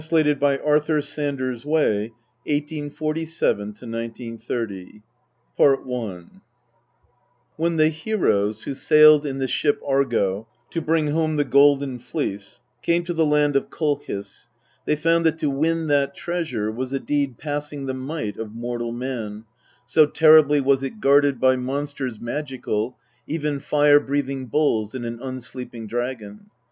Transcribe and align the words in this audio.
\_Exeunt 0.01 0.09
omnes. 0.65 1.15
THE 1.15 1.61
MEDEA 1.61 1.61
OF 1.61 2.97
EURIPIDES 2.97 2.97
TRANSLATED 2.97 2.97
BY 2.97 3.03
ARTHUR 3.05 3.25
S. 5.61 5.85
WAY 5.85 6.31
WHEN 7.55 7.75
the 7.77 7.89
Heroes, 7.89 8.63
who 8.63 8.73
sailed 8.73 9.27
in 9.27 9.37
the 9.37 9.47
ship 9.47 9.79
Argo 9.85 10.47
to 10.71 10.81
bring 10.81 11.09
home 11.09 11.35
the 11.35 11.43
Golden 11.43 11.99
Fleece, 11.99 12.61
came 12.81 13.03
to 13.03 13.13
the 13.13 13.27
land 13.27 13.55
of 13.55 13.69
Kolchis, 13.69 14.47
they 14.87 14.95
found 14.95 15.23
that 15.27 15.37
to 15.37 15.51
win 15.51 15.85
that 15.85 16.15
treasure 16.15 16.71
was 16.71 16.91
a 16.91 16.99
deed 16.99 17.37
passing 17.37 17.85
the 17.85 17.93
might 17.93 18.37
of 18.37 18.55
mortal 18.55 18.91
man, 18.91 19.45
so 19.85 20.07
terribly 20.07 20.59
was 20.59 20.81
it 20.81 20.99
guarded 20.99 21.39
by 21.39 21.55
monsters 21.55 22.19
magi 22.19 22.57
cal, 22.57 22.97
even 23.27 23.59
fire 23.59 23.99
breathing 23.99 24.47
bulls 24.47 24.95
and 24.95 25.05
an 25.05 25.19
unsleeping 25.21 25.85
dragon. 25.87 26.47